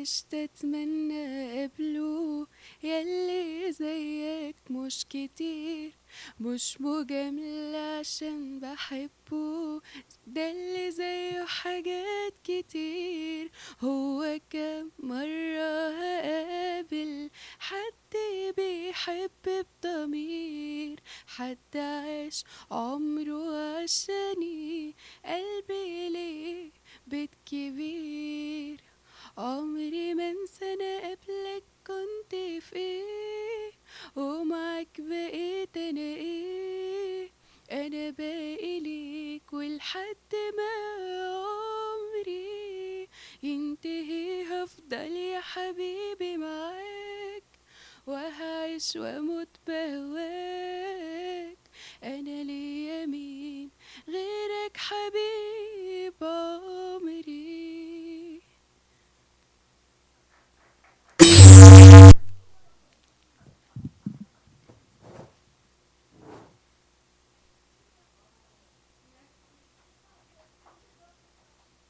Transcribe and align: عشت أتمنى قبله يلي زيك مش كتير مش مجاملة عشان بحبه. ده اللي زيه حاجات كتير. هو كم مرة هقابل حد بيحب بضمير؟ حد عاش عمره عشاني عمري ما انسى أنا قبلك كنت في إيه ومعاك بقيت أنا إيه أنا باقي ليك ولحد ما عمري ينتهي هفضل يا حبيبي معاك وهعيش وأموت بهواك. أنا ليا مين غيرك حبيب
عشت 0.00 0.34
أتمنى 0.34 1.62
قبله 1.62 2.46
يلي 2.82 3.72
زيك 3.72 4.56
مش 4.70 5.06
كتير 5.10 5.92
مش 6.40 6.80
مجاملة 6.80 7.78
عشان 7.98 8.60
بحبه. 8.60 9.80
ده 10.26 10.50
اللي 10.50 10.90
زيه 10.90 11.44
حاجات 11.44 12.34
كتير. 12.44 13.50
هو 13.80 14.40
كم 14.50 14.90
مرة 14.98 15.88
هقابل 16.00 17.30
حد 17.58 18.16
بيحب 18.56 19.30
بضمير؟ 19.46 21.00
حد 21.26 21.76
عاش 21.76 22.44
عمره 22.70 23.56
عشاني 23.82 24.49
عمري 29.38 30.14
ما 30.14 30.30
انسى 30.30 30.72
أنا 30.74 30.98
قبلك 30.98 31.64
كنت 31.86 32.34
في 32.64 32.76
إيه 32.76 33.70
ومعاك 34.16 35.00
بقيت 35.00 35.76
أنا 35.76 36.00
إيه 36.00 37.30
أنا 37.72 38.10
باقي 38.10 38.80
ليك 38.80 39.52
ولحد 39.52 40.32
ما 40.56 40.72
عمري 41.44 43.08
ينتهي 43.42 44.42
هفضل 44.42 45.16
يا 45.16 45.40
حبيبي 45.40 46.36
معاك 46.36 47.44
وهعيش 48.06 48.96
وأموت 48.96 49.48
بهواك. 49.66 51.58
أنا 52.04 52.42
ليا 52.44 53.06
مين 53.06 53.70
غيرك 54.08 54.76
حبيب 54.76 55.29